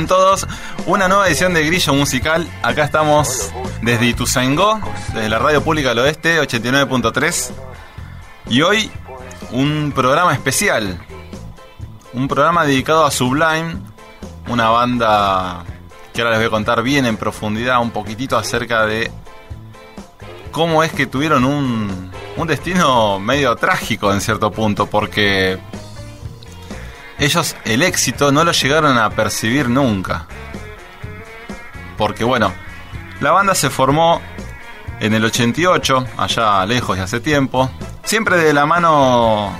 [0.00, 0.46] ¿Cómo andan todos?
[0.86, 2.48] Una nueva edición de Grillo Musical.
[2.62, 4.80] Acá estamos desde Ituzaingó,
[5.12, 7.50] desde la Radio Pública del Oeste, 89.3.
[8.48, 8.90] Y hoy
[9.50, 10.98] un programa especial.
[12.14, 13.76] Un programa dedicado a Sublime,
[14.48, 15.64] una banda
[16.14, 19.10] que ahora les voy a contar bien en profundidad un poquitito acerca de
[20.50, 25.58] cómo es que tuvieron un, un destino medio trágico en cierto punto, porque
[27.20, 30.26] ellos el éxito no lo llegaron a percibir nunca.
[31.98, 32.52] Porque bueno,
[33.20, 34.22] la banda se formó
[35.00, 37.70] en el 88, allá lejos y hace tiempo,
[38.04, 39.52] siempre de la mano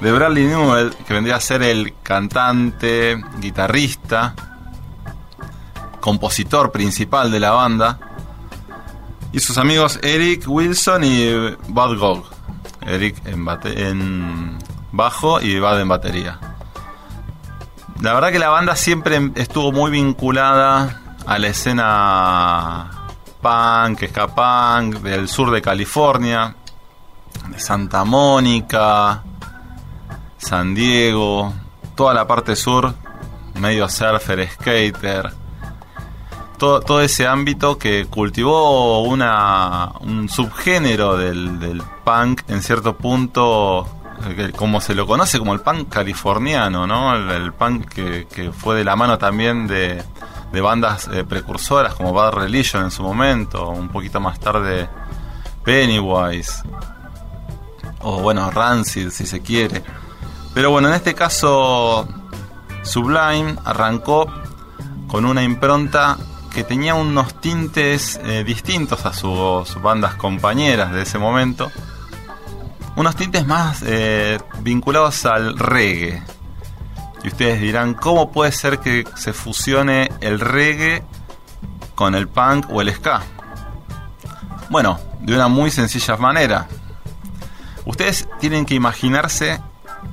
[0.00, 4.34] de Bradley Newell, que vendría a ser el cantante, guitarrista,
[6.00, 7.98] compositor principal de la banda,
[9.32, 12.24] y sus amigos Eric Wilson y Bud Gog.
[12.86, 14.58] Eric en, en
[14.92, 16.47] bajo y Bud en batería.
[18.00, 22.90] La verdad que la banda siempre estuvo muy vinculada a la escena
[23.42, 26.54] punk, ska punk del sur de California,
[27.48, 29.24] de Santa Mónica,
[30.38, 31.52] San Diego,
[31.96, 32.94] toda la parte sur,
[33.54, 35.32] medio surfer, skater,
[36.56, 43.97] todo, todo ese ámbito que cultivó una, un subgénero del, del punk en cierto punto,
[44.56, 47.14] como se lo conoce como el punk californiano, ¿no?
[47.14, 47.86] El, el
[48.26, 50.02] que fue de la mano también de,
[50.52, 54.88] de bandas eh, precursoras como Bad Religion en su momento, un poquito más tarde
[55.64, 56.62] Pennywise,
[58.00, 59.82] o bueno, Rancid si se quiere.
[60.54, 62.08] Pero bueno, en este caso
[62.82, 64.26] Sublime arrancó
[65.06, 66.16] con una impronta
[66.52, 71.70] que tenía unos tintes eh, distintos a sus bandas compañeras de ese momento.
[72.98, 76.20] Unos tintes más eh, vinculados al reggae.
[77.22, 81.04] Y ustedes dirán, ¿cómo puede ser que se fusione el reggae
[81.94, 83.22] con el punk o el ska?
[84.68, 86.66] Bueno, de una muy sencilla manera.
[87.84, 89.60] Ustedes tienen que imaginarse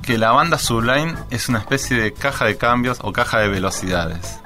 [0.02, 4.38] que la banda Sublime es una especie de caja de cambios o caja de velocidades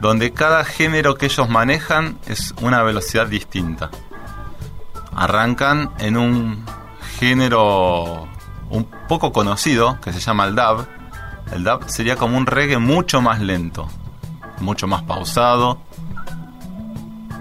[0.00, 3.90] donde cada género que ellos manejan es una velocidad distinta.
[5.12, 6.64] Arrancan en un
[7.18, 8.28] género
[8.70, 10.86] un poco conocido que se llama el dub.
[11.52, 13.88] El dub sería como un reggae mucho más lento,
[14.60, 15.78] mucho más pausado,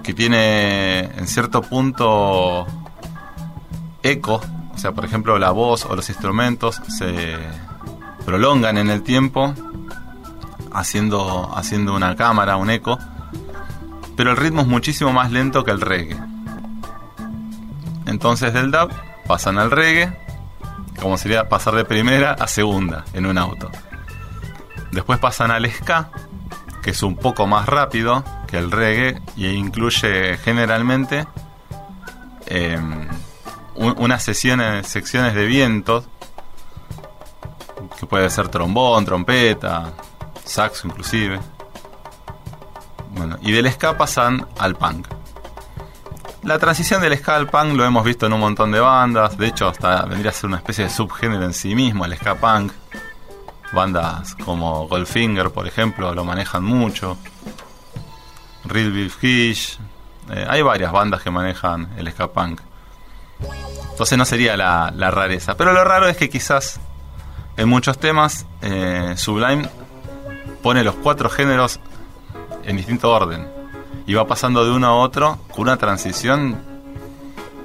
[0.03, 2.65] que tiene en cierto punto
[4.01, 4.41] eco,
[4.73, 7.35] o sea, por ejemplo, la voz o los instrumentos se
[8.25, 9.53] prolongan en el tiempo
[10.71, 12.97] haciendo, haciendo una cámara, un eco.
[14.15, 16.17] Pero el ritmo es muchísimo más lento que el reggae.
[18.05, 18.89] Entonces del dub
[19.27, 20.17] pasan al reggae,
[21.01, 23.69] como sería pasar de primera a segunda en un auto.
[24.91, 26.09] Después pasan al ska,
[26.81, 31.27] que es un poco más rápido que el reggae y incluye generalmente
[32.47, 32.79] eh,
[33.75, 36.05] un- unas sesiones, secciones de vientos,
[37.99, 39.91] que puede ser trombón, trompeta,
[40.45, 41.39] saxo inclusive.
[43.11, 45.07] Bueno, y del ska pasan al punk.
[46.43, 49.67] La transición del ska punk lo hemos visto en un montón de bandas, de hecho
[49.67, 52.71] hasta vendría a ser una especie de subgénero en sí mismo, el ska punk.
[53.73, 57.17] Bandas como Goldfinger, por ejemplo, lo manejan mucho.
[58.63, 59.77] Real Big Fish.
[60.29, 62.61] eh, hay varias bandas que manejan el ska punk.
[63.91, 65.57] Entonces no sería la, la rareza.
[65.57, 66.79] Pero lo raro es que quizás
[67.57, 69.69] en muchos temas eh, Sublime
[70.63, 71.79] pone los cuatro géneros
[72.63, 73.56] en distinto orden
[74.07, 76.57] y va pasando de uno a otro con una transición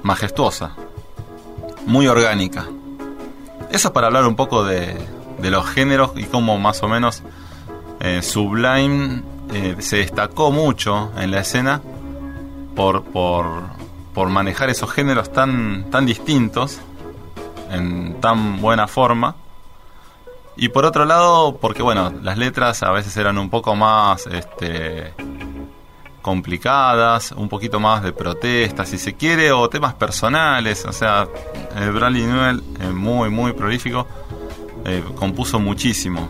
[0.03, 0.75] majestuosa,
[1.87, 2.67] muy orgánica.
[3.71, 4.95] Eso es para hablar un poco de,
[5.39, 7.23] de los géneros y cómo más o menos
[8.01, 9.23] eh, Sublime
[9.53, 11.81] eh, se destacó mucho en la escena
[12.75, 13.63] por, por,
[14.13, 16.79] por manejar esos géneros tan, tan distintos
[17.71, 19.35] en tan buena forma.
[20.55, 25.13] Y por otro lado, porque bueno, las letras a veces eran un poco más este,
[26.23, 30.83] complicadas, un poquito más de protesta, si se quiere, o temas personales.
[30.85, 31.27] O sea,
[31.75, 34.07] eh, Bradley Newell, eh, muy, muy prolífico,
[34.85, 36.29] eh, compuso muchísimo.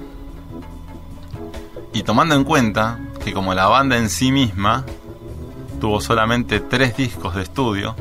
[1.93, 4.83] Y tomando en cuenta que como la banda en sí misma
[5.79, 7.95] tuvo solamente tres discos de estudio,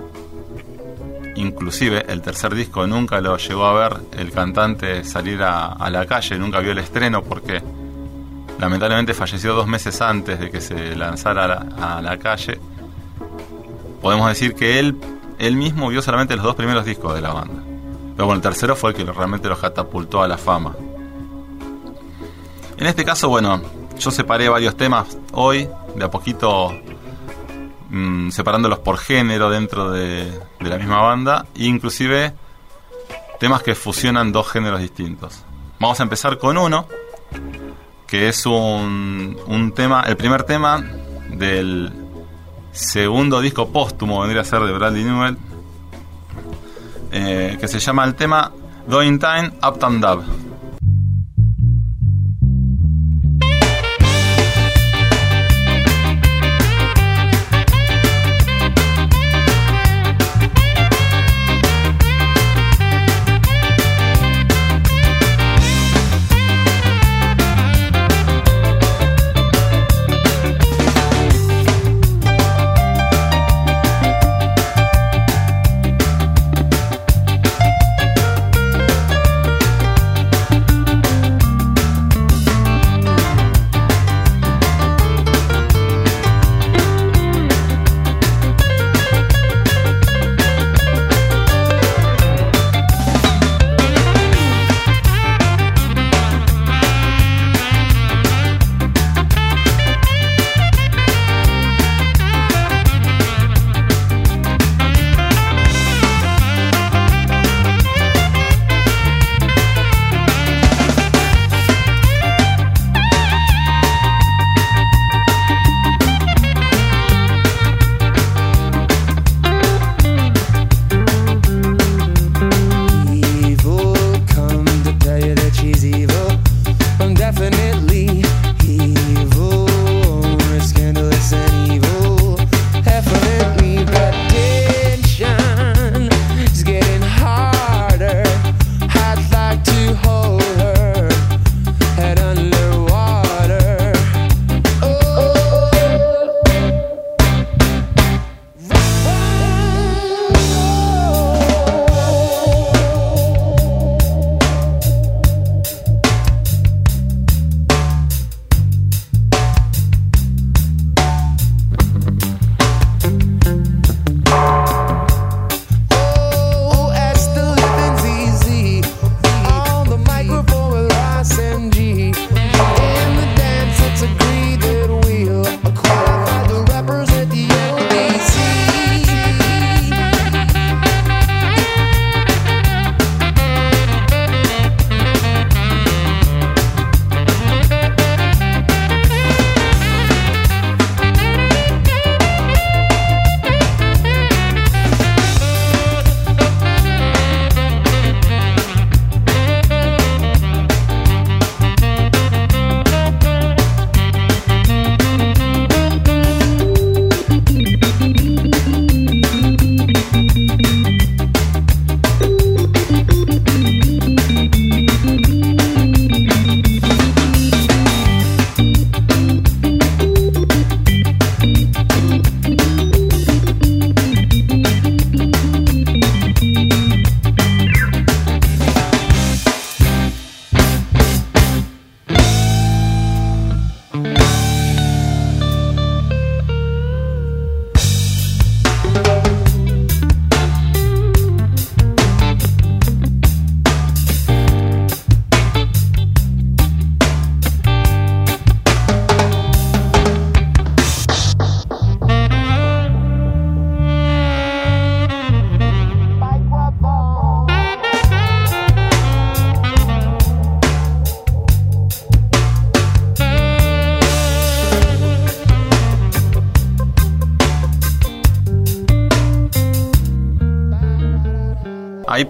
[1.37, 6.07] inclusive el tercer disco nunca lo llegó a ver el cantante salir a, a la
[6.07, 7.63] calle, nunca vio el estreno porque
[8.59, 12.59] lamentablemente falleció dos meses antes de que se lanzara a la, calle.
[14.01, 14.97] Podemos decir que él,
[15.39, 17.63] él mismo vio solamente los dos primeros discos de la banda.
[18.15, 20.75] Pero bueno, el tercero fue el que realmente lo catapultó a la fama.
[22.77, 23.61] En este caso, bueno,
[23.99, 26.73] yo separé varios temas hoy, de a poquito
[27.91, 30.25] mmm, separándolos por género dentro de,
[30.61, 32.35] de la misma banda, e inclusive
[33.39, 35.45] temas que fusionan dos géneros distintos.
[35.79, 36.87] Vamos a empezar con uno,
[38.13, 40.85] que es un, un tema, el primer tema
[41.31, 41.91] del
[42.71, 45.39] segundo disco póstumo, vendría a ser de Bradley Newell,
[47.11, 48.53] eh, que se llama el tema
[48.87, 50.25] Doing Time Uptown Dub.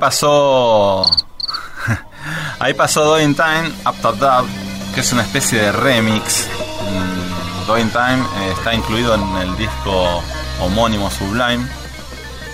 [0.03, 1.09] Pasó.
[2.59, 4.49] Ahí pasó Doing Time Up Top Dub,
[4.93, 6.49] que es una especie de remix.
[6.81, 10.21] mm, Doing Time eh, está incluido en el disco
[10.61, 11.65] homónimo Sublime,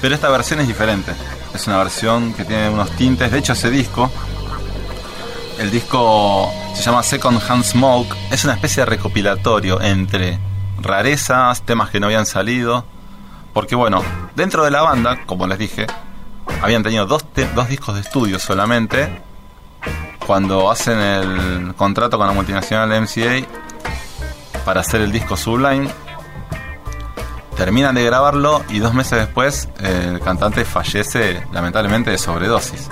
[0.03, 1.15] pero esta versión es diferente.
[1.55, 3.33] Es una versión que tiene unos tintes.
[3.33, 4.11] De hecho, ese disco,
[5.59, 10.39] el disco se llama Second Hand Smoke, es una especie de recopilatorio entre
[10.83, 12.85] rarezas, temas que no habían salido.
[13.55, 14.03] Porque bueno,
[14.37, 15.87] dentro de la banda, como les dije,
[16.63, 17.25] habían tenido dos,
[17.55, 19.23] dos discos de estudio solamente.
[20.27, 23.47] Cuando hacen el contrato con la multinacional MCA
[24.65, 25.89] para hacer el disco Sublime,
[27.57, 32.89] terminan de grabarlo y dos meses después el cantante fallece lamentablemente de sobredosis.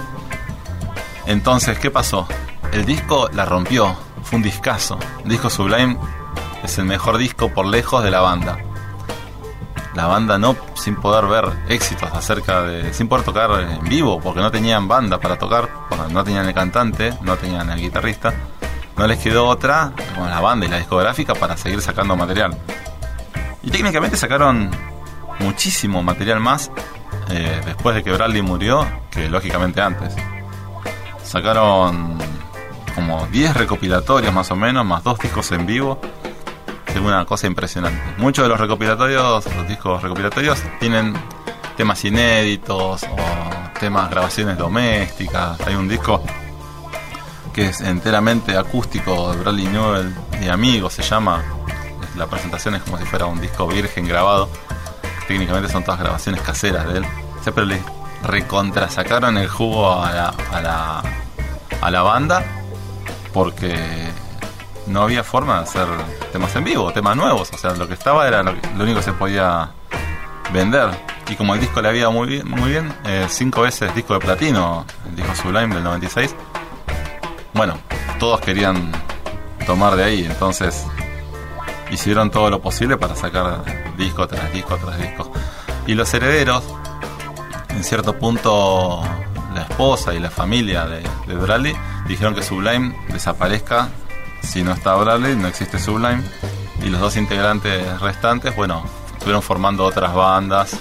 [1.27, 2.27] Entonces, ¿qué pasó?
[2.73, 4.99] El disco la rompió, fue un discazo.
[5.25, 5.99] El disco Sublime
[6.65, 8.59] es el mejor disco por lejos de la banda.
[9.97, 12.93] La banda no, sin poder ver éxitos acerca de.
[12.93, 15.71] sin poder tocar en vivo, porque no tenían banda para tocar,
[16.11, 18.35] no tenían el cantante, no tenían el guitarrista.
[18.99, 22.55] No les quedó otra con la banda y la discográfica para seguir sacando material.
[23.62, 24.71] Y técnicamente sacaron
[25.41, 26.71] muchísimo material más
[27.31, 30.15] eh, después de que Bradley murió que lógicamente antes.
[31.25, 32.19] Sacaron
[32.95, 35.99] como 10 recopilatorios más o menos, más dos discos en vivo.
[36.97, 38.00] Es una cosa impresionante.
[38.17, 41.12] Muchos de los recopilatorios, los discos recopilatorios, tienen
[41.76, 45.61] temas inéditos o temas, grabaciones domésticas.
[45.67, 46.23] Hay un disco
[47.53, 51.45] que es enteramente acústico de Bradley Newell y amigos, se llama.
[52.17, 54.49] La presentación es como si fuera un disco virgen grabado.
[55.29, 57.07] Técnicamente son todas grabaciones caseras de él.
[57.43, 57.79] Siempre le
[58.23, 61.03] recontrasacaron el jugo a la, a la,
[61.79, 62.43] a la banda
[63.35, 63.76] porque
[64.87, 65.88] no había forma de hacer
[66.37, 67.50] temas en vivo, temas nuevos.
[67.55, 69.71] O sea, lo que estaba era lo, único que se podía
[70.52, 70.90] vender.
[71.31, 74.21] Y como el disco le había muy bien, muy bien eh, cinco veces disco de
[74.21, 76.35] platino, el disco Sublime del 96,
[77.55, 77.78] bueno,
[78.19, 78.93] todos querían
[79.66, 80.85] tomar de ahí, entonces
[81.90, 83.64] hicieron todo lo posible para sacar
[83.97, 85.33] disco tras disco tras disco.
[85.87, 86.64] Y los herederos,
[87.71, 89.02] en cierto punto,
[89.55, 91.75] la esposa y la familia de, de Bradley
[92.07, 93.88] dijeron que Sublime desaparezca
[94.47, 96.23] si no está Bradley, no existe Sublime.
[96.83, 100.79] Y los dos integrantes restantes, bueno, estuvieron formando otras bandas.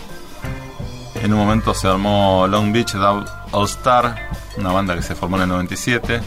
[1.15, 5.43] En un momento se armó Long Beach All Star, una banda que se formó en
[5.43, 6.21] el 97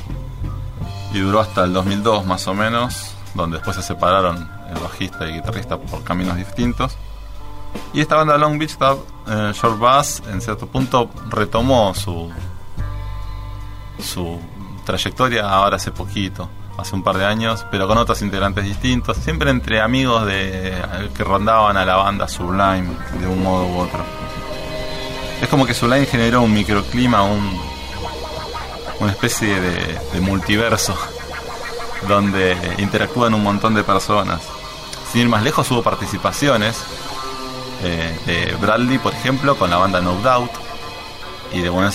[1.12, 5.30] y duró hasta el 2002 más o menos, donde después se separaron el bajista y
[5.30, 6.96] el guitarrista por caminos distintos.
[7.92, 12.30] Y esta banda Long Beach Dub eh, Short Bass en cierto punto retomó su
[14.02, 14.40] su
[14.84, 19.50] trayectoria ahora hace poquito, hace un par de años, pero con otros integrantes distintos, siempre
[19.50, 20.74] entre amigos de
[21.14, 24.04] que rondaban a la banda Sublime de un modo u otro.
[25.42, 27.60] Es como que Sublime generó un microclima, un,
[29.00, 30.96] una especie de, multiverso
[32.06, 34.40] donde interactúan un montón de personas.
[35.12, 36.80] Sin ir más lejos hubo participaciones
[37.82, 40.52] eh, de Bradley, por ejemplo, con la banda No Doubt
[41.52, 41.92] y de Gwen eh,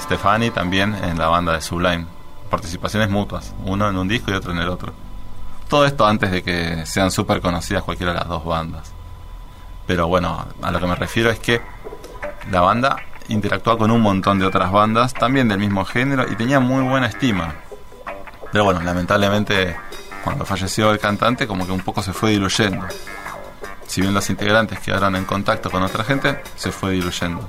[0.00, 2.21] Stefani también en la banda de Sublime.
[2.52, 4.92] Participaciones mutuas, uno en un disco y otro en el otro.
[5.68, 8.92] Todo esto antes de que sean súper conocidas cualquiera de las dos bandas.
[9.86, 11.62] Pero bueno, a lo que me refiero es que
[12.50, 12.96] la banda
[13.28, 17.06] interactuaba con un montón de otras bandas, también del mismo género, y tenía muy buena
[17.06, 17.54] estima.
[18.52, 19.74] Pero bueno, lamentablemente
[20.22, 22.86] cuando falleció el cantante como que un poco se fue diluyendo.
[23.86, 27.48] Si bien los integrantes quedaron en contacto con otra gente, se fue diluyendo.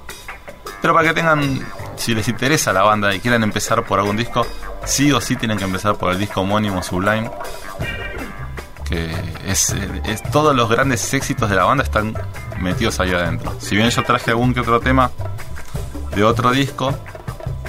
[0.83, 4.45] Pero para que tengan, si les interesa la banda y quieran empezar por algún disco,
[4.83, 7.31] sí o sí tienen que empezar por el disco homónimo Sublime.
[8.83, 9.09] Que
[9.47, 9.73] es,
[10.05, 12.13] es todos los grandes éxitos de la banda están
[12.59, 13.55] metidos ahí adentro.
[13.61, 15.09] Si bien yo traje algún que otro tema
[16.13, 16.93] de otro disco,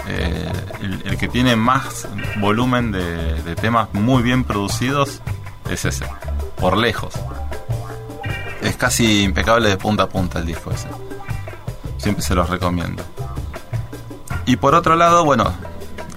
[0.08, 0.50] eh,
[1.04, 2.08] el, que tiene más
[2.40, 5.22] volumen de temas muy bien producidos
[5.70, 6.04] es ese,
[6.56, 7.14] por lejos.
[8.60, 10.88] Es casi impecable de punta a punta el disco ese.
[12.04, 13.02] Siempre se los recomiendo.
[14.44, 15.54] Y por otro lado, bueno,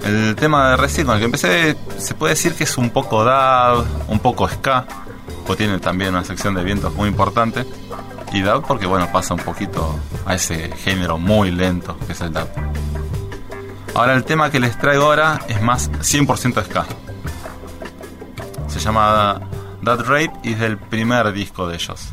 [0.03, 3.23] el tema de recién con el que empecé se puede decir que es un poco
[3.23, 4.85] dub, un poco ska,
[5.47, 7.65] o tiene también una sección de vientos muy importante.
[8.33, 12.33] Y dub porque bueno, pasa un poquito a ese género muy lento que es el
[12.33, 12.49] dub.
[13.95, 16.85] Ahora el tema que les traigo ahora es más 100% ska.
[18.67, 19.39] Se llama
[19.85, 22.09] That Rape y es del primer disco de ellos.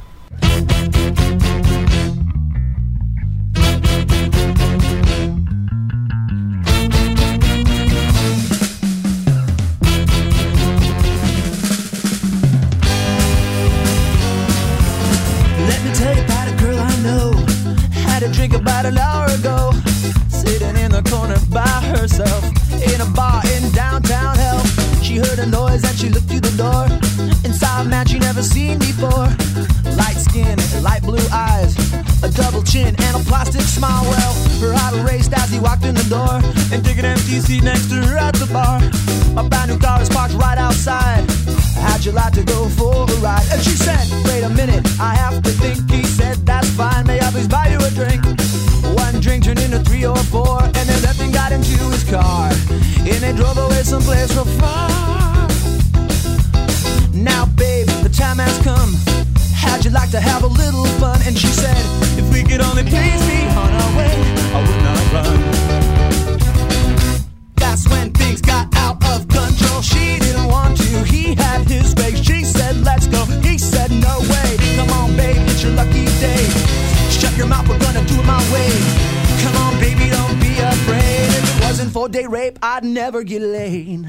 [82.34, 84.06] Rape, I'd never get laid.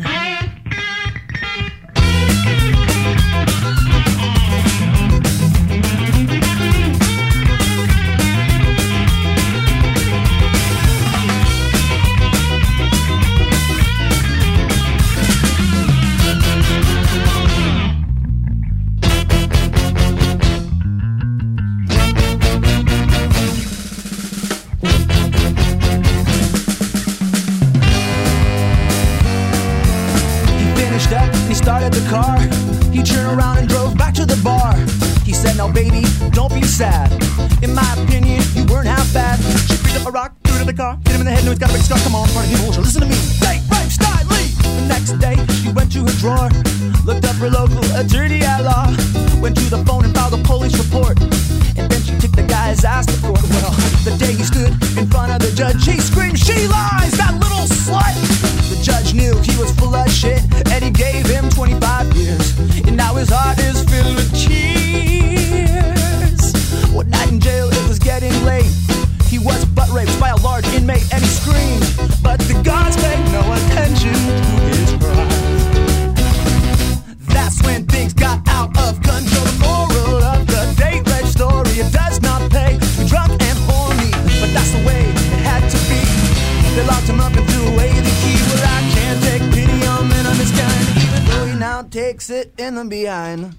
[92.45, 93.55] Takes in the behind.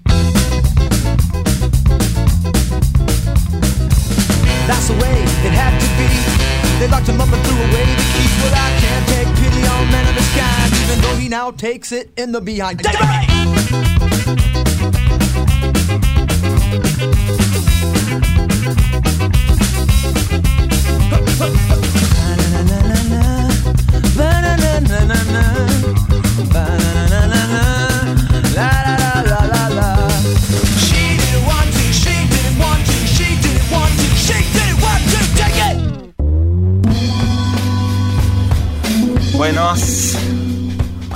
[4.66, 6.06] That's the way it had to be.
[6.80, 8.28] They locked him up and threw away the key.
[8.42, 11.92] Well, I can't take pity on men of this kind, even though he now takes
[11.92, 12.82] it in the behind.
[12.82, 13.36] David!
[25.68, 25.75] She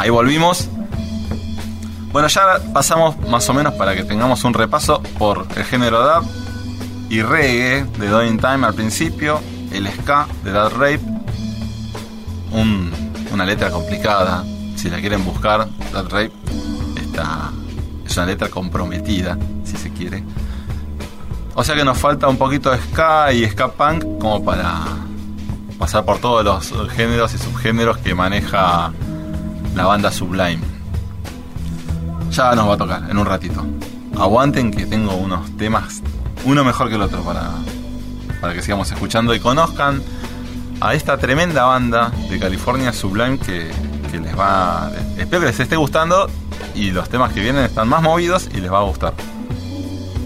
[0.00, 0.66] Ahí volvimos.
[2.10, 6.26] Bueno, ya pasamos más o menos para que tengamos un repaso por el género dub
[7.10, 11.00] y reggae de Doing Time al principio, el ska de Dad Rape,
[12.52, 12.90] un-
[13.30, 14.42] una letra complicada,
[14.74, 16.32] si la quieren buscar, Dad Rape
[16.96, 17.50] está,
[18.06, 20.24] es una letra comprometida, si se quiere.
[21.54, 24.78] O sea que nos falta un poquito de ska y ska punk como para
[25.78, 28.92] pasar por todos los géneros y subgéneros que maneja
[29.74, 30.60] la banda Sublime.
[32.30, 33.64] Ya nos va a tocar en un ratito.
[34.18, 36.02] Aguanten que tengo unos temas,
[36.44, 37.50] uno mejor que el otro para,
[38.40, 40.02] para que sigamos escuchando y conozcan
[40.80, 43.70] a esta tremenda banda de California Sublime que,
[44.10, 44.90] que les va.
[45.16, 46.28] Espero que les esté gustando
[46.74, 49.14] y los temas que vienen están más movidos y les va a gustar.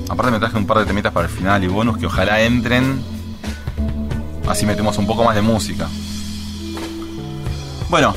[0.09, 3.02] Aparte me traje un par de temitas para el final y bonus que ojalá entren.
[4.46, 5.88] Así metemos un poco más de música.
[7.88, 8.14] Bueno,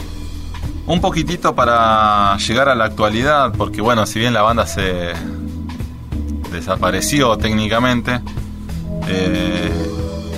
[0.87, 5.13] un poquitito para llegar a la actualidad, porque bueno, si bien la banda se
[6.51, 8.19] desapareció técnicamente,
[9.07, 9.71] eh,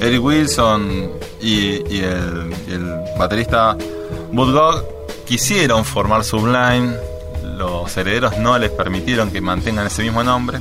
[0.02, 3.78] Eric Wilson y, el, y el baterista
[4.32, 4.86] Bud Gog
[5.26, 6.96] quisieron formar Sublime,
[7.58, 10.60] los herederos no les permitieron que mantengan ese mismo nombre.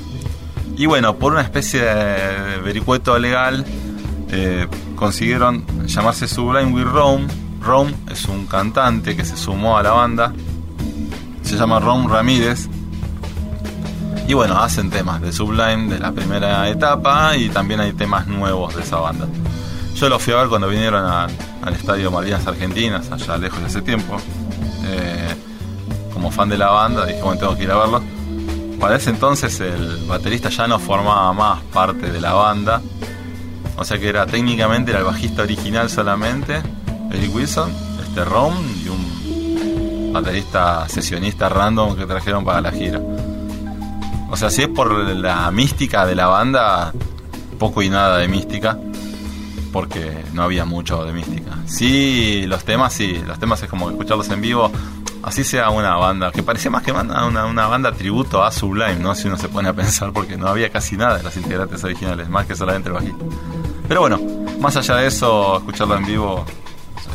[0.76, 3.64] Y bueno, por una especie de vericueto legal,
[4.30, 7.26] eh, consiguieron llamarse Sublime with Rome.
[7.60, 10.32] Rome es un cantante que se sumó a la banda.
[11.42, 12.68] Se llama Rome Ramírez.
[14.26, 18.76] Y bueno, hacen temas de Sublime de la primera etapa y también hay temas nuevos
[18.76, 19.26] de esa banda.
[19.94, 23.82] Yo los fui a ver cuando vinieron al estadio Malvinas Argentinas, allá lejos de ese
[23.82, 24.16] tiempo.
[24.84, 25.34] Eh,
[26.12, 28.02] como fan de la banda, dije, bueno, tengo que ir a verlos.
[28.78, 32.80] Para ese entonces el baterista ya no formaba más parte de la banda.
[33.76, 36.62] O sea que era técnicamente era el bajista original solamente,
[37.10, 43.00] Eric Wilson, este Ron y un baterista sesionista random que trajeron para la gira.
[44.30, 46.92] O sea, si es por la mística de la banda,
[47.58, 48.78] poco y nada de mística,
[49.72, 51.52] porque no había mucho de mística.
[51.66, 54.70] Sí, los temas, sí, los temas es como escucharlos en vivo,
[55.22, 59.14] así sea una banda, que parecía más que una, una banda tributo a Sublime, ¿no?
[59.14, 62.28] Si uno se pone a pensar, porque no había casi nada de las integrantes originales,
[62.28, 63.24] más que solamente el bajista.
[63.86, 64.20] Pero bueno,
[64.60, 66.44] más allá de eso, escucharlo en vivo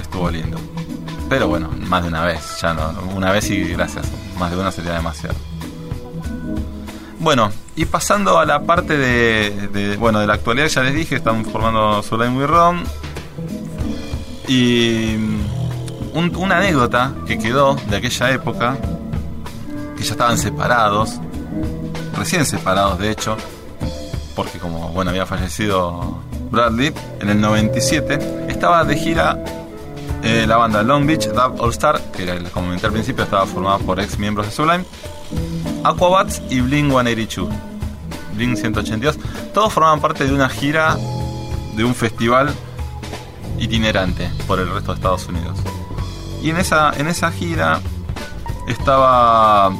[0.01, 0.57] estuvo lindo.
[1.29, 4.05] Pero bueno, más de una vez, ya no, una vez y gracias,
[4.37, 5.35] más de una sería demasiado.
[7.19, 11.15] Bueno, y pasando a la parte de, de- bueno, de la actualidad, ya les dije,
[11.15, 12.83] están formando Sublime with Rom.
[14.47, 18.77] Y mm, un- una anécdota que quedó de aquella época,
[19.97, 21.19] que ya estaban separados,
[22.17, 23.37] recién separados de hecho,
[24.35, 26.19] porque como bueno había fallecido
[26.51, 29.39] Bradley en el 97, estaba de gira
[30.23, 33.77] eh, la banda Long Beach Dub All Star, que como comenté al principio estaba formada
[33.79, 34.85] por ex miembros de Sublime,
[35.83, 37.49] Aquabats y Blink 182.
[38.35, 39.19] Blink 182.
[39.53, 40.97] Todos formaban parte de una gira
[41.75, 42.53] de un festival
[43.59, 45.59] itinerante por el resto de Estados Unidos.
[46.41, 47.81] Y en esa, en esa gira
[48.67, 49.71] estaba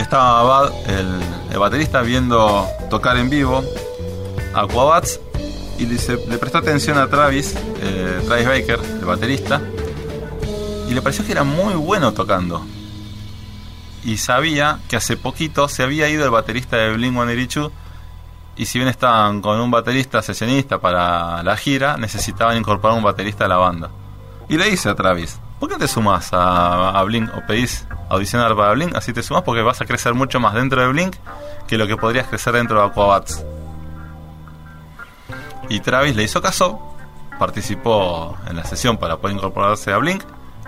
[0.00, 3.62] estaba el, baterista, viendo tocar en vivo
[4.54, 5.20] Aquabats
[5.78, 9.60] y le prestó atención a Travis, eh, Travis Baker, el baterista,
[10.88, 12.64] y le pareció que era muy bueno tocando.
[14.04, 17.72] Y sabía que hace poquito se había ido el baterista de Blink 182
[18.56, 23.46] y si bien estaban con un baterista sesionista para la gira, necesitaban incorporar un baterista
[23.46, 23.90] a la banda.
[24.48, 28.54] Y le dice a Travis, ¿por qué te sumas a, a Blink o pedís audicionar
[28.54, 28.94] para Blink?
[28.94, 31.16] Así te sumas porque vas a crecer mucho más dentro de Blink
[31.66, 33.42] que lo que podrías crecer dentro de Aquabats.
[35.68, 36.91] Y Travis le hizo caso,
[37.42, 40.22] participó en la sesión para poder incorporarse a Blink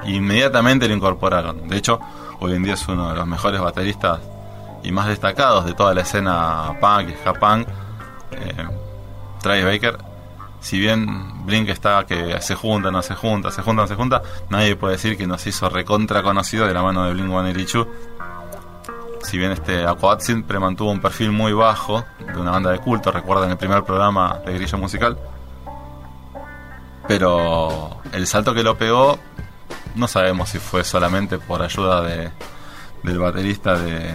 [0.04, 1.68] e inmediatamente lo incorporaron.
[1.68, 2.00] De hecho,
[2.40, 4.18] hoy en día es uno de los mejores bateristas
[4.82, 7.68] y más destacados de toda la escena punk y ska punk.
[8.32, 8.66] Eh,
[9.40, 9.98] Travis Baker,
[10.58, 14.22] si bien Blink está que se junta, no se junta, se junta, no se junta,
[14.48, 17.86] nadie puede decir que nos hizo recontra conocido de la mano de Blink 182.
[19.22, 23.12] Si bien este Aquat siempre mantuvo un perfil muy bajo de una banda de culto,
[23.12, 25.16] recuerden el primer programa de Grillo Musical.
[27.08, 29.18] Pero el salto que lo pegó,
[29.94, 32.30] no sabemos si fue solamente por ayuda de,
[33.02, 34.14] del baterista de,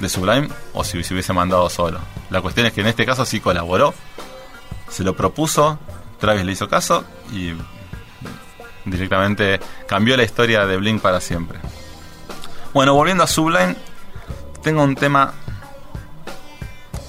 [0.00, 2.00] de Sublime o si se hubiese mandado solo.
[2.30, 3.94] La cuestión es que en este caso sí colaboró,
[4.90, 5.78] se lo propuso,
[6.18, 7.52] Travis le hizo caso y
[8.84, 11.58] directamente cambió la historia de Blink para siempre.
[12.74, 13.76] Bueno, volviendo a Sublime,
[14.62, 15.34] tengo un tema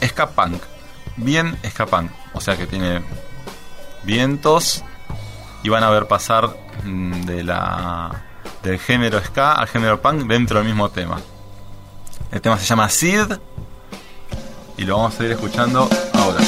[0.03, 0.61] ska punk,
[1.17, 3.03] bien ska punk, o sea que tiene
[4.03, 4.83] vientos
[5.63, 6.49] y van a ver pasar
[6.83, 8.23] mm, de la
[8.61, 11.19] del género ska al género punk dentro del mismo tema.
[12.31, 13.33] El tema se llama Sid
[14.77, 16.39] y lo vamos a ir escuchando ahora.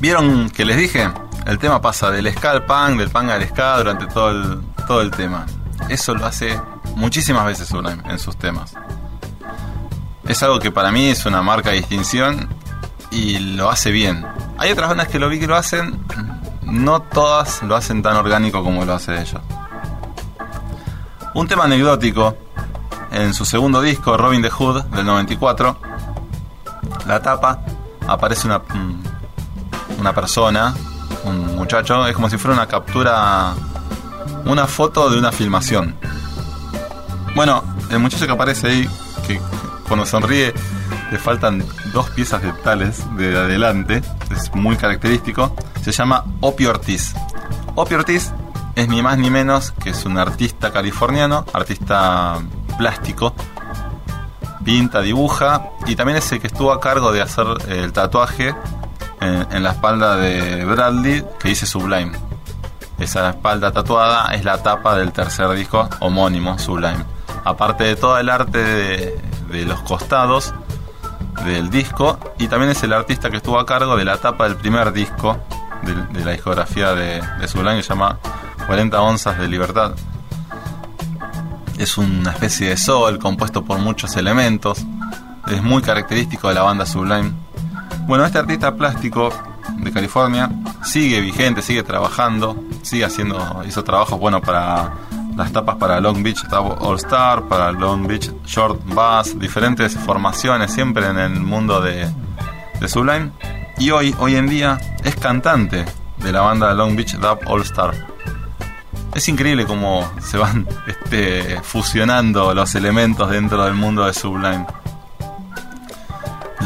[0.00, 1.08] ¿Vieron que les dije?
[1.46, 5.00] El tema pasa del ska al punk, del punk al ska durante todo el, todo
[5.02, 5.46] el tema.
[5.88, 6.60] Eso lo hace
[6.96, 8.74] muchísimas veces Sublime en sus temas.
[10.26, 12.48] Es algo que para mí es una marca de distinción
[13.10, 14.26] y lo hace bien.
[14.58, 16.04] Hay otras bandas que lo vi que lo hacen,
[16.62, 19.40] no todas lo hacen tan orgánico como lo hace ellos.
[21.34, 22.36] Un tema anecdótico,
[23.12, 25.78] en su segundo disco, Robin the Hood, del 94,
[27.06, 27.60] la tapa
[28.06, 29.02] aparece una, mm,
[29.98, 30.74] una persona,
[31.24, 33.54] un muchacho, es como si fuera una captura,
[34.44, 35.96] una foto de una filmación.
[37.34, 38.88] Bueno, el muchacho que aparece ahí,
[39.26, 39.40] que
[39.88, 40.54] cuando sonríe
[41.10, 47.14] le faltan dos piezas dentales de adelante, es muy característico, se llama Opie Ortiz.
[47.74, 48.32] Opie Ortiz
[48.74, 52.40] es ni más ni menos que es un artista californiano, artista
[52.76, 53.34] plástico,
[54.64, 58.54] pinta, dibuja y también es el que estuvo a cargo de hacer el tatuaje
[59.20, 62.12] en, en la espalda de Bradley que dice Sublime.
[62.98, 67.04] Esa espalda tatuada es la tapa del tercer disco homónimo, Sublime.
[67.44, 70.54] Aparte de todo el arte de, los costados
[71.44, 74.56] del disco y también es el artista que estuvo a cargo de la tapa del
[74.56, 75.38] primer disco
[75.82, 78.18] de, de la discografía de, de Sublime que se llama
[78.66, 79.94] 40 onzas de libertad.
[81.78, 84.84] Es una especie de sol compuesto por muchos elementos.
[85.50, 87.32] Es muy característico de la banda Sublime.
[88.06, 89.32] Bueno, este artista plástico
[89.78, 90.50] de California
[90.82, 94.92] sigue vigente, sigue trabajando, sigue haciendo, hizo trabajos bueno para
[95.36, 101.06] las tapas para Long Beach All Star, para Long Beach Short Bass, diferentes formaciones siempre
[101.06, 102.08] en el mundo de,
[102.80, 103.32] de Sublime.
[103.78, 105.84] Y hoy, hoy en día, es cantante
[106.18, 108.13] de la banda Long Beach Dub All Star.
[109.14, 114.66] Es increíble cómo se van este, fusionando los elementos dentro del mundo de Sublime.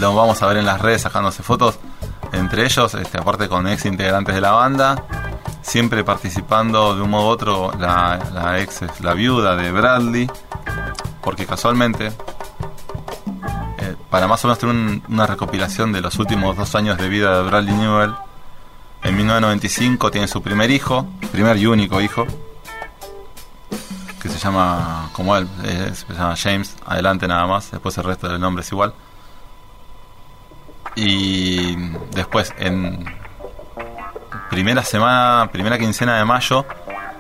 [0.00, 1.78] Lo vamos a ver en las redes sacándose fotos
[2.32, 5.02] entre ellos, este, aparte con ex integrantes de la banda,
[5.62, 10.30] siempre participando de un modo u otro la, ex, la viuda de Bradley,
[11.22, 12.12] porque casualmente,
[13.78, 17.08] eh, para más o menos tener un- una recopilación de los últimos dos años de
[17.08, 18.12] vida de Bradley Newell,
[19.02, 22.26] en 1995 tiene su primer hijo, primer y único hijo,
[24.20, 28.28] que se llama, como él, eh, se llama James, adelante nada más, después el resto
[28.28, 28.92] del nombre es igual.
[30.96, 31.76] Y
[32.10, 33.04] después, en
[34.50, 36.66] primera semana, primera quincena de mayo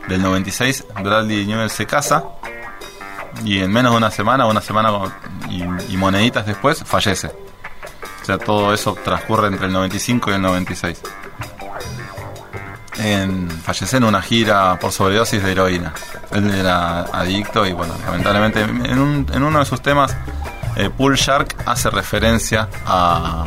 [0.08, 2.24] del 96, Bradley Newell se casa
[3.44, 4.90] y en menos de una semana, una semana
[5.48, 5.62] y,
[5.92, 7.28] y moneditas después, fallece.
[8.22, 11.02] O sea, todo eso transcurre entre el 95 y el 96.
[12.98, 13.48] En,
[13.92, 15.92] en una gira por sobredosis de heroína.
[16.32, 20.16] Él era adicto y bueno, lamentablemente en, un- en uno de sus temas,
[20.76, 23.44] eh, Pool Shark hace referencia a,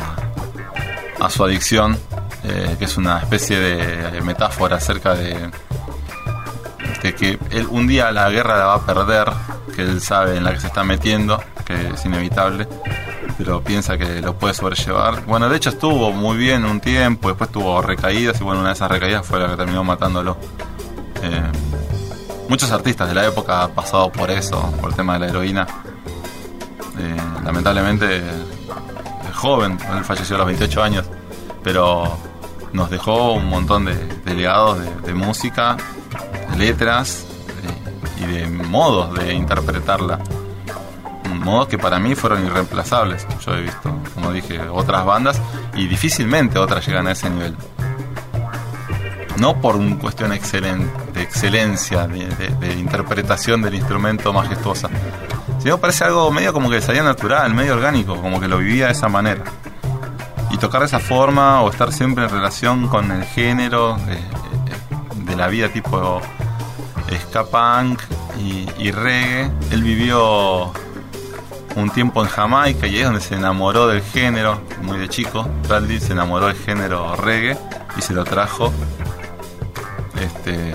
[1.20, 1.98] a su adicción,
[2.44, 5.50] eh, que es una especie de metáfora acerca de,
[7.02, 9.30] de que él un día la guerra la va a perder,
[9.74, 12.66] que él sabe en la que se está metiendo, que es inevitable,
[13.44, 15.26] pero piensa que lo puede sobrellevar.
[15.26, 18.74] Bueno, de hecho estuvo muy bien un tiempo, después tuvo recaídas y bueno, una de
[18.74, 20.36] esas recaídas fue la que terminó matándolo.
[21.22, 21.42] Eh,
[22.48, 25.66] muchos artistas de la época han pasado por eso, por el tema de la heroína.
[26.98, 31.04] Eh, lamentablemente es joven, él falleció a los 28 años,
[31.64, 32.16] pero
[32.72, 35.76] nos dejó un montón de, legados de, de música,
[36.52, 37.26] de letras
[37.64, 40.20] eh, y de modos de interpretarla.
[41.42, 43.26] Modos que para mí fueron irreemplazables.
[43.44, 45.40] Yo he visto, como dije, otras bandas
[45.74, 47.56] y difícilmente otras llegan a ese nivel.
[49.38, 54.88] No por una cuestión excelen- de excelencia, de, interpretación del instrumento majestuosa,
[55.58, 58.92] sino parece algo medio como que salía natural, medio orgánico, como que lo vivía de
[58.92, 59.42] esa manera.
[60.50, 63.96] Y tocar de esa forma o estar siempre en relación con el género
[65.16, 66.20] de la vida tipo
[67.28, 68.00] ska punk
[68.78, 69.50] y reggae.
[69.70, 70.72] Él vivió
[71.76, 75.48] un tiempo en Jamaica y ahí es donde se enamoró del género, muy de chico.
[75.66, 77.56] Bradley se enamoró del género reggae
[77.96, 78.72] y se lo trajo
[80.20, 80.74] este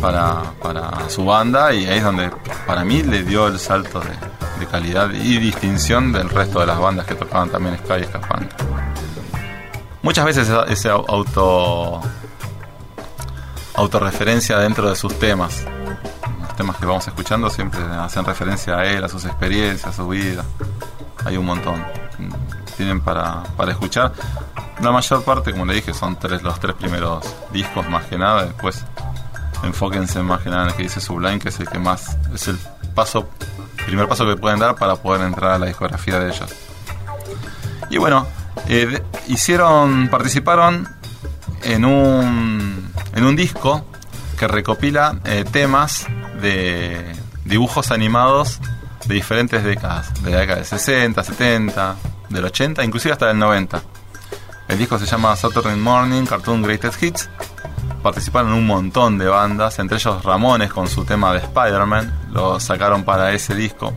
[0.00, 2.30] para, para su banda y ahí es donde
[2.66, 7.04] para mí le dio el salto de, calidad y distinción del resto de las bandas
[7.06, 8.04] que tocaban también ska y.
[10.02, 12.00] Muchas veces ese au- auto
[13.74, 15.64] autorreferencia dentro de sus temas.
[16.60, 20.44] Temas que vamos escuchando siempre hacen referencia a él, a sus experiencias, a su vida.
[21.24, 21.82] Hay un montón.
[22.76, 24.12] Tienen para, para escuchar.
[24.82, 28.44] La mayor parte, como le dije, son tres, los tres primeros discos más que nada.
[28.44, 28.84] Después
[29.62, 32.48] enfóquense más que nada en el que dice Sublime, que es el que más, es
[32.48, 32.58] el
[32.94, 33.26] paso,
[33.86, 36.50] primer paso que pueden dar para poder entrar a la discografía de ellos.
[37.88, 38.26] Y bueno,
[38.68, 40.86] Eh, hicieron, participaron
[41.62, 43.86] en un, en un disco
[44.38, 46.06] que recopila eh, temas
[46.40, 48.60] de dibujos animados
[49.06, 51.96] de diferentes décadas, de la década del 60, 70,
[52.28, 53.82] del 80, inclusive hasta del 90.
[54.68, 57.30] El disco se llama Saturday Morning Cartoon Greatest Hits.
[58.02, 63.04] Participaron un montón de bandas, entre ellos Ramones con su tema de Spider-Man, lo sacaron
[63.04, 63.92] para ese disco.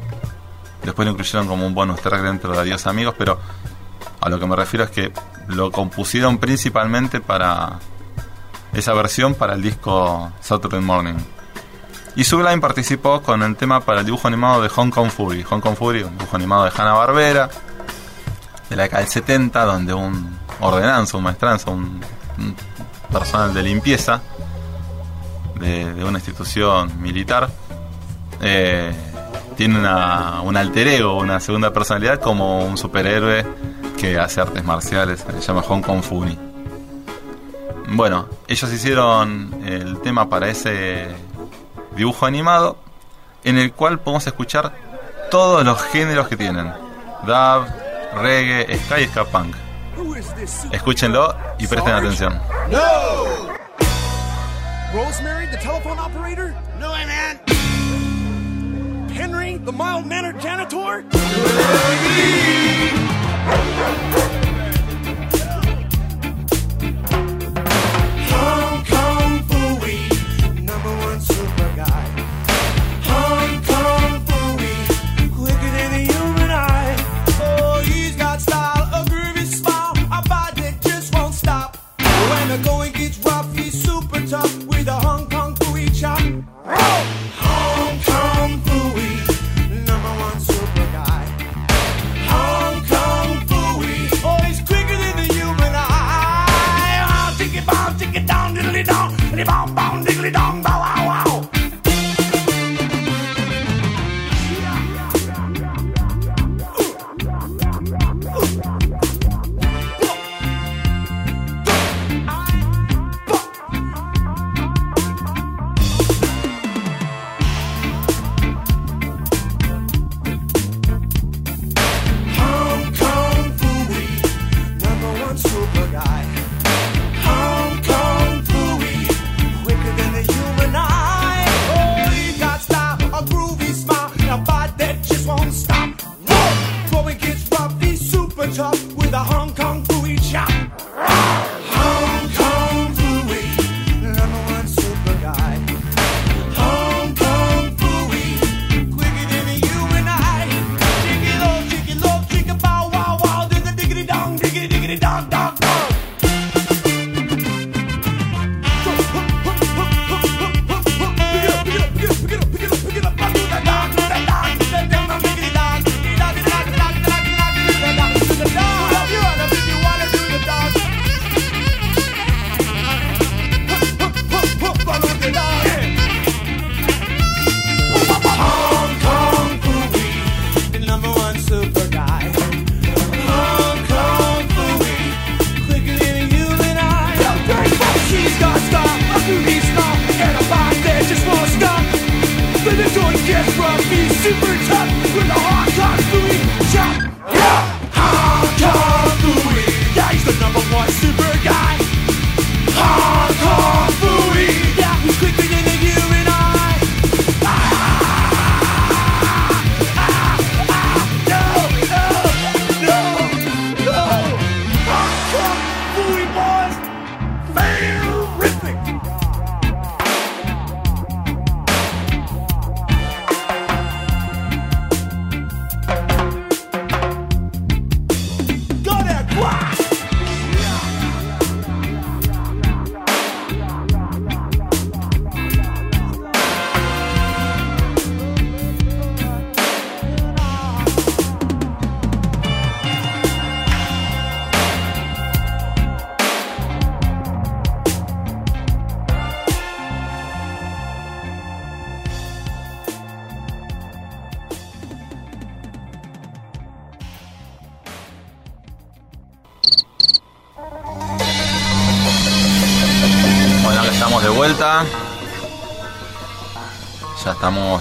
[0.84, 3.40] Después lo incluyeron como un bonus track dentro de Adiós Amigos, pero
[4.20, 5.12] a lo que me refiero es que
[5.48, 7.80] lo compusieron principalmente para
[8.74, 11.16] esa versión para el disco Saturday Morning.
[12.16, 15.44] Y Sublime participó con el tema para el dibujo animado de Hong Kong Fury.
[15.44, 17.50] Hong Kong Fury, un dibujo animado de Hanna-Barbera,
[18.70, 22.02] de la década del 70, donde un ordenanza, un maestranza, un,
[23.12, 24.22] personal de limpieza
[25.60, 27.48] de, de una institución militar
[28.42, 28.92] eh,
[29.56, 33.46] tiene una, un alter ego, una segunda personalidad como un superhéroe
[33.98, 36.38] que hace artes marciales, se llama Hong Kong Fury.
[37.90, 41.08] Bueno, ellos hicieron el tema para ese
[41.96, 42.78] dibujo animado
[43.44, 44.74] en el cual podemos escuchar
[45.32, 46.72] todos los géneros que tienen.
[47.26, 47.66] Dub,
[48.16, 49.56] reggae, ska y ska punk.
[50.72, 52.40] Escúchenlo y presten atención.
[54.94, 56.54] Rosemary, the telephone operator?
[56.80, 57.40] No, man.
[59.10, 61.04] Henry, the mild mannered janitor?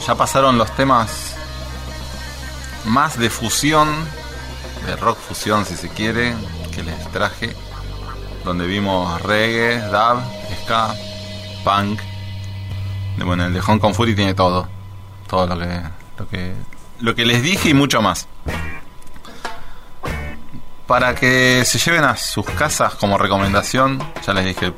[0.06, 1.34] Ya pasaron los temas
[2.84, 3.88] más de fusión,
[4.86, 6.34] de rock fusión si se quiere,
[6.74, 7.54] que les traje,
[8.44, 10.20] donde vimos reggae, dub,
[10.62, 10.94] ska,
[11.64, 12.00] punk.
[13.24, 14.68] Bueno, el de Hong Kong Fury tiene todo,
[15.28, 15.82] todo lo que,
[16.18, 16.54] lo que,
[17.00, 18.26] lo que les dije y mucho más.
[20.86, 24.72] Para que se lleven a sus casas como recomendación, ya les dije,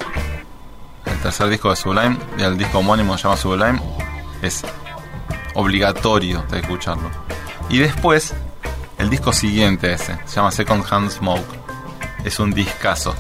[1.07, 3.81] el tercer disco de Sublime y el disco homónimo se llama Sublime,
[4.43, 4.63] es
[5.55, 7.11] obligatorio de escucharlo.
[7.69, 8.35] Y después,
[8.99, 11.65] el disco siguiente ese, se llama Second Hand Smoke.
[12.25, 13.15] Es un discazo.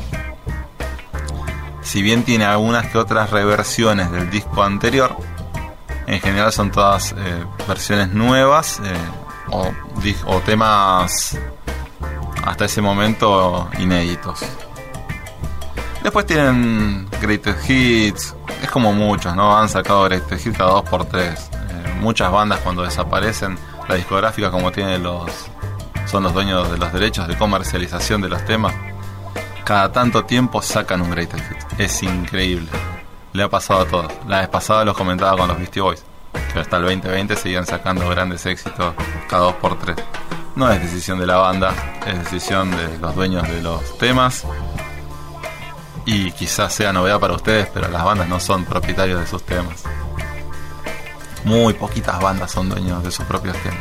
[1.83, 5.17] Si bien tiene algunas que otras reversiones del disco anterior,
[6.07, 8.95] en general son todas eh, versiones nuevas eh,
[9.51, 9.73] o,
[10.27, 11.39] o temas
[12.45, 14.41] hasta ese momento inéditos.
[16.03, 19.57] Después tienen Greatest Hits, es como muchos, ¿no?
[19.57, 21.51] Han sacado Greatest Hits cada dos por tres.
[21.53, 21.54] Eh,
[22.01, 25.31] muchas bandas cuando desaparecen, la discográfica como tiene los
[26.07, 28.75] son los dueños de los derechos de comercialización de los temas,
[29.65, 31.67] cada tanto tiempo sacan un Greatest Hits.
[31.79, 32.69] Es increíble.
[33.33, 34.13] Le ha pasado a todos.
[34.29, 36.05] La vez pasada los comentaba con los Beastie Boys,
[36.53, 38.95] que hasta el 2020 seguían sacando grandes éxitos
[39.29, 39.97] cada dos por tres.
[40.55, 41.73] No es decisión de la banda,
[42.07, 44.45] es decisión de los dueños de los temas
[46.07, 49.85] y quizás sea novedad para ustedes, pero las bandas no son propietarios de sus temas.
[51.45, 53.81] Muy poquitas bandas son dueños de sus propios temas.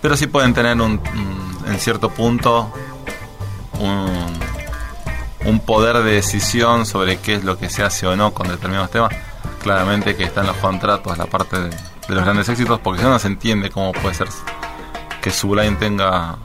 [0.00, 2.72] Pero sí pueden tener un, un- en cierto punto
[3.78, 8.90] un, poder de decisión sobre qué es lo que se hace o no con determinados
[8.90, 9.12] temas.
[9.62, 11.70] Claramente que está en los contratos la parte de,
[12.08, 14.28] los grandes éxitos, porque si no, se entiende cómo puede ser
[15.20, 16.36] que Sublime tenga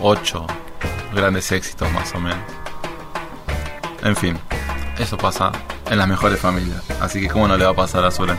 [0.00, 0.46] 8
[1.14, 2.38] grandes éxitos más o menos.
[4.02, 4.38] En fin,
[4.98, 5.52] eso pasa
[5.90, 6.82] en las mejores familias.
[7.00, 8.38] Así que cómo no le va a pasar a Sublime.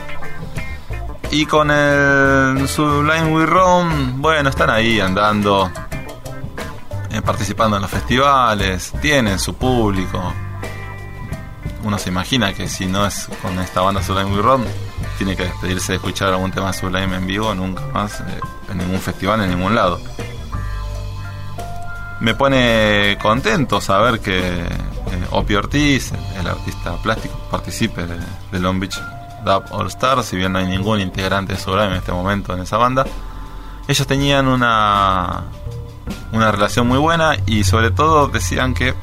[1.36, 5.70] Y con el Sublime We Roam, bueno, están ahí andando,
[7.10, 10.32] eh, participando en los festivales, tienen su público.
[11.84, 14.64] Uno se imagina que si no es con esta banda Sublime We Roam,
[15.18, 19.00] tiene que despedirse de escuchar algún tema Sublime en vivo, nunca más, eh, en ningún
[19.00, 20.00] festival, en ningún lado.
[22.18, 28.98] Me pone contento saber que eh, Ortiz, el artista plástico, participe de Long Beach
[29.46, 32.76] All Stars, si bien no hay ningún integrante de Sublime en este momento en esa
[32.76, 33.06] banda.
[33.88, 35.44] Ellos tenían una,
[36.32, 38.94] una relación muy buena y sobre todo decían que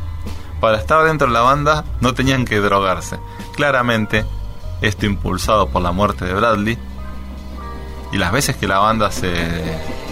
[0.60, 3.20] para estar dentro de la banda no tenían que drogarse.
[3.56, 4.26] Claramente,
[4.82, 6.78] esto impulsado por la muerte de Bradley
[8.12, 9.32] y las veces que la banda se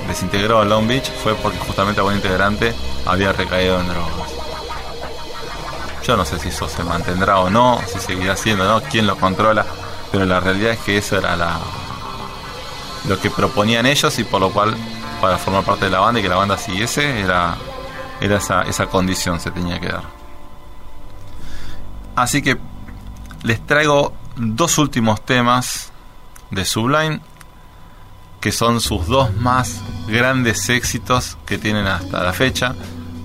[0.07, 2.73] desintegró a Long Beach fue porque justamente algún integrante
[3.05, 4.31] había recaído en drogas.
[6.03, 9.17] Yo no sé si eso se mantendrá o no, si seguirá siendo no, quién lo
[9.17, 9.65] controla,
[10.11, 11.59] pero la realidad es que eso era la
[13.07, 14.75] lo que proponían ellos y por lo cual
[15.19, 17.55] para formar parte de la banda y que la banda siguiese era,
[18.19, 20.03] era esa, esa condición se tenía que dar.
[22.15, 22.57] Así que
[23.43, 25.91] les traigo dos últimos temas
[26.51, 27.21] de Sublime
[28.41, 32.73] que son sus dos más grandes éxitos que tienen hasta la fecha,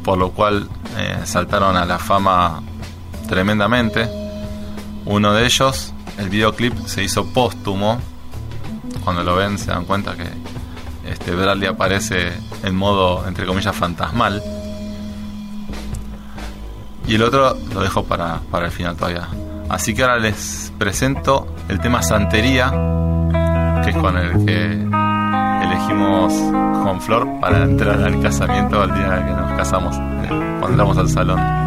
[0.05, 0.69] por lo cual
[0.99, 2.63] eh, saltaron a la fama
[3.27, 4.09] tremendamente.
[5.07, 7.99] Uno de ellos, el videoclip se hizo póstumo.
[9.05, 10.27] Cuando lo ven se dan cuenta que
[11.09, 14.43] este Bradley aparece en modo, entre comillas, fantasmal.
[17.07, 19.29] Y el otro lo dejo para, para el final todavía.
[19.69, 22.71] Así que ahora les presento el tema Santería,
[23.85, 24.73] que es con el que
[25.63, 26.33] elegimos
[26.85, 29.97] con Flor para entrar al casamiento al día que nos casamos,
[30.27, 31.66] cuando entramos al salón.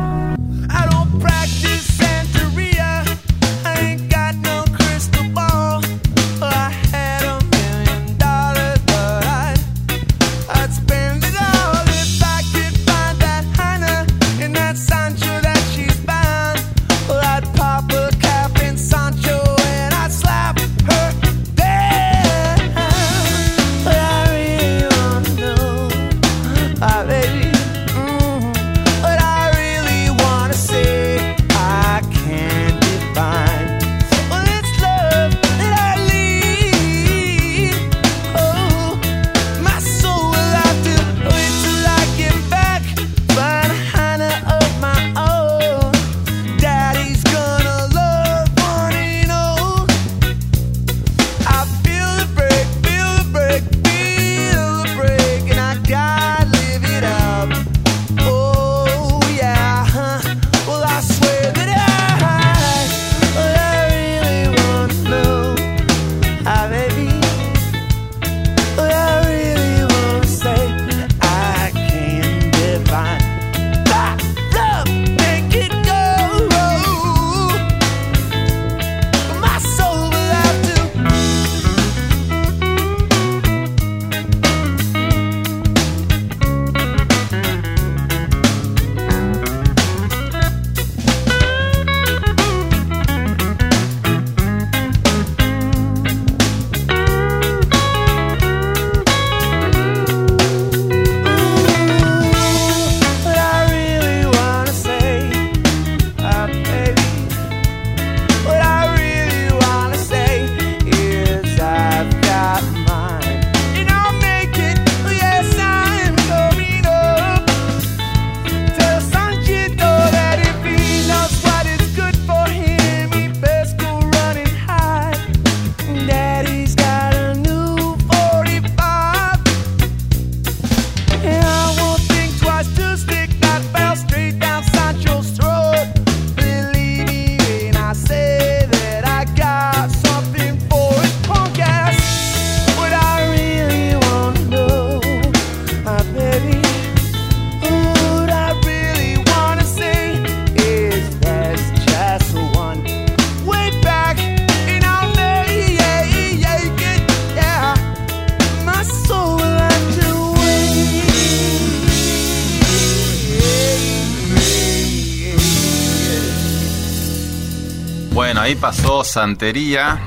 [168.50, 170.00] Ahí pasó Santería.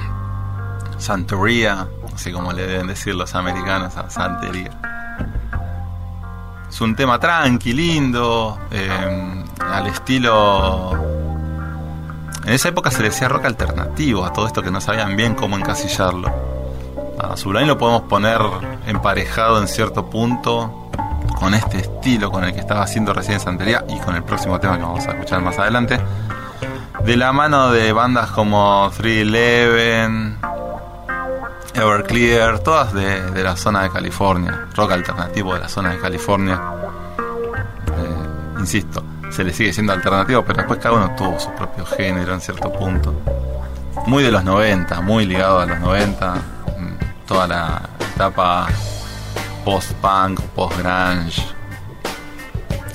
[0.98, 4.72] Santería, así como le deben decir los americanos a Santería.
[6.68, 10.92] Es un tema tranqui, lindo, eh, al estilo...
[12.44, 15.56] En esa época se decía rock alternativo a todo esto que no sabían bien cómo
[15.56, 16.28] encasillarlo.
[17.20, 18.40] A Sublime lo podemos poner
[18.88, 20.90] emparejado en cierto punto
[21.38, 24.78] con este estilo con el que estaba haciendo recién Santería y con el próximo tema
[24.78, 26.00] que vamos a escuchar más adelante.
[27.04, 30.38] De la mano de bandas como 311,
[31.74, 36.60] Everclear, todas de, de la zona de California, rock alternativo de la zona de California.
[37.88, 42.34] Eh, insisto, se le sigue siendo alternativo, pero después cada uno tuvo su propio género
[42.34, 43.14] en cierto punto.
[44.06, 47.82] Muy de los 90, muy ligado a los 90, mm, toda la
[48.14, 48.68] etapa
[49.64, 51.42] post-punk, post-grunge.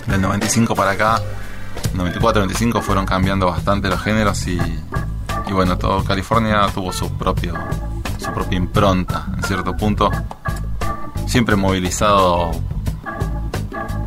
[0.06, 1.22] Del 95 para acá,
[1.98, 4.60] 94-95 fueron cambiando bastante los géneros y,
[5.52, 7.54] bueno, todo California tuvo su propio
[8.18, 10.10] su propia impronta en cierto punto.
[11.28, 12.52] Siempre movilizado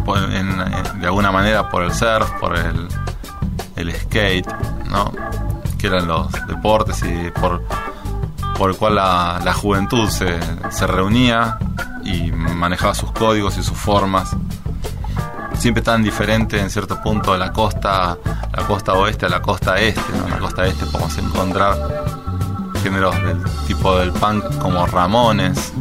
[0.05, 2.89] por- de alguna manera por el surf por el,
[3.95, 4.47] skate
[5.79, 7.63] que eran los deportes y por,
[8.59, 10.39] por el cual la, la juventud se,
[10.71, 11.59] se reunía
[12.05, 14.37] y manejaba sus códigos y sus formas
[15.61, 18.17] siempre tan diferente en cierto punto de la costa
[18.53, 21.77] la costa oeste a la costa este en la costa este podemos encontrar
[22.83, 25.73] géneros del tipo del punk como Ramones,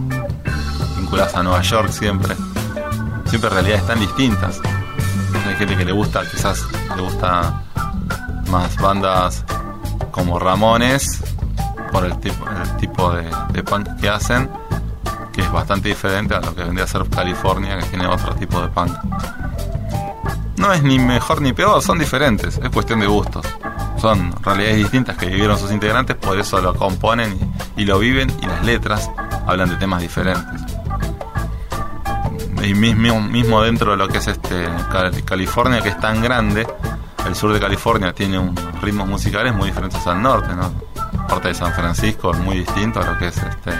[0.97, 2.35] vinculados a Nueva York siempre.
[3.25, 4.59] Siempre realidades tan distintas.
[5.47, 6.65] Hay gente que le gusta, quizás
[6.95, 7.61] le gusta
[8.49, 9.45] más bandas
[10.11, 11.21] como Ramones
[11.91, 14.49] por el tipo, el tipo de punk que hacen,
[15.31, 18.59] que es bastante diferente a lo que vendría a ser California, que tiene otro tipo
[18.61, 18.91] de punk.
[20.59, 23.45] No es ni mejor ni peor, son diferentes, es cuestión de gustos
[23.99, 27.37] son realidades distintas que vivieron sus integrantes, por eso lo componen
[27.75, 29.11] y, lo viven y las letras
[29.45, 30.61] hablan de temas diferentes.
[32.63, 36.65] Y mismo, dentro de lo que es este Cal- California, que es tan grande,
[37.27, 40.71] el sur de California tiene ritmos musicales muy diferentes al norte, ¿no?
[41.27, 43.71] Parte de San Francisco es muy distinto a lo que es este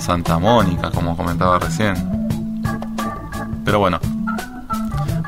[0.00, 1.94] Santa Mónica, como comentaba recién.
[3.64, 4.00] Pero bueno,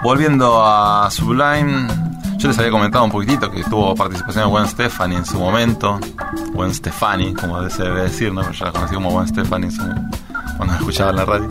[0.04, 1.88] volviendo a Sublime,
[2.36, 5.98] yo les había comentado un poquitito que tuvo participación de Gwen Stefani en su momento.
[6.52, 8.48] Gwen Stefani, como se debe decir, ¿no?
[8.52, 9.68] Yo la conocí como Gwen Stefani
[10.58, 11.48] cuando la escuchaba en la radio.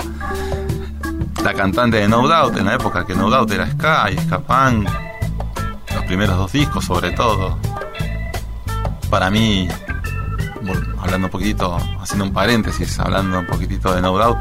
[1.43, 4.39] La cantante de No Doubt, en la época que No Doubt era ska y ska
[4.39, 4.88] punk.
[5.95, 7.58] Los primeros dos discos, sobre todo.
[9.10, 9.68] Para mí,
[11.01, 14.38] hablando un poquitito, haciendo un paréntesis, hablando un poquitito de No Doubt,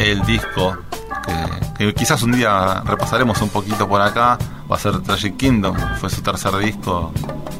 [0.00, 0.78] el disco
[1.22, 4.38] que, quizás un día repasaremos un poquito por acá
[4.70, 7.12] va a ser Tragic Kingdom, fue su tercer disco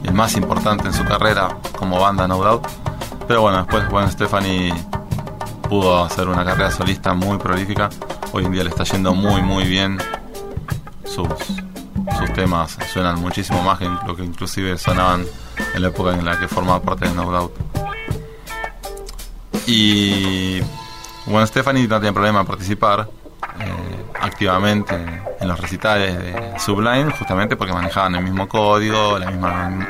[0.05, 2.67] el más importante en su carrera como banda No Doubt.
[3.27, 4.73] Pero bueno, después Gwen Stefani
[5.69, 7.89] pudo hacer una carrera solista muy prolífica.
[8.33, 9.99] Hoy en día le está yendo muy muy bien.
[11.05, 11.29] Sus,
[12.19, 15.25] sus temas suenan muchísimo más que lo que inclusive sonaban
[15.75, 17.53] en la época en la que formaba parte de No Doubt.
[19.67, 20.61] Y
[21.27, 23.09] Gwen Stefani no tiene problema en participar
[24.23, 24.95] activamente
[25.41, 29.27] en los recitales de Sublime, justamente porque manejaban el mismo código, el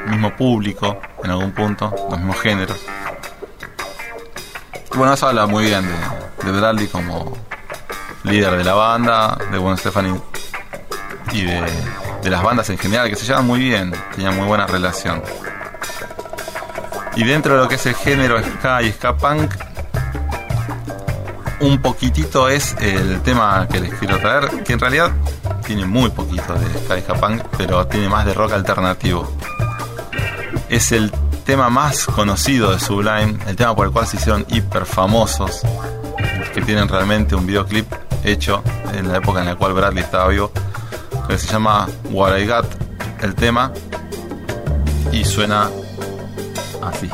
[0.08, 2.78] mismo público en algún punto, los mismos géneros.
[4.94, 7.36] Bueno, eso habla muy bien de, de Bradley como
[8.24, 10.18] líder de la banda, de Gwen Stefani
[11.32, 11.62] y de,
[12.22, 15.22] de las bandas en general, que se llevan muy bien, tenían muy buena relación.
[17.16, 19.52] Y dentro de lo que es el género ska y ska punk,
[21.62, 25.12] un poquitito es el tema que les quiero traer, que en realidad
[25.64, 29.32] tiene muy poquito de ska y ska punk, pero tiene más de rock alternativo.
[30.68, 31.12] Es el
[31.44, 35.62] tema más conocido de Sublime, el tema por el cual se hicieron hiper famosos,
[36.52, 37.86] que tienen realmente un videoclip
[38.24, 40.50] hecho en la época en la cual Bradley estaba vivo,
[41.28, 42.66] que se llama What I Got,
[43.22, 43.72] el tema,
[45.12, 45.70] y suena
[46.82, 47.08] así.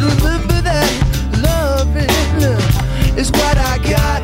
[0.00, 0.90] remember that
[1.42, 2.08] loving
[3.18, 4.22] is what I got.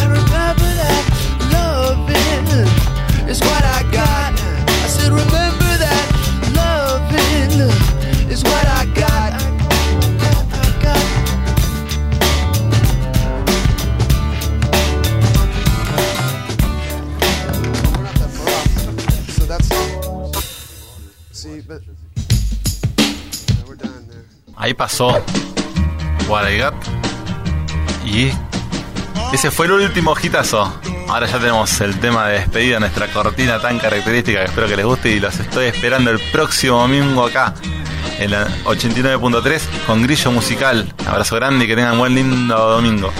[0.00, 1.04] And remember that
[1.52, 3.67] loving is what I
[24.88, 25.22] pasó
[26.28, 26.48] What
[28.06, 28.30] Y
[29.34, 30.80] ese fue el último hitazo.
[31.08, 34.86] Ahora ya tenemos el tema de despedida, nuestra cortina tan característica que espero que les
[34.86, 37.54] guste y los estoy esperando el próximo domingo acá
[38.18, 40.90] en la 89.3 con Grillo Musical.
[41.06, 43.12] Abrazo grande y que tengan buen lindo domingo.